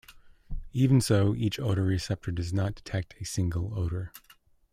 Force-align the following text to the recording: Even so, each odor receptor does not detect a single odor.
Even 0.73 0.99
so, 0.99 1.35
each 1.35 1.59
odor 1.59 1.83
receptor 1.83 2.31
does 2.31 2.51
not 2.51 2.73
detect 2.73 3.13
a 3.21 3.23
single 3.23 3.77
odor. 3.79 4.11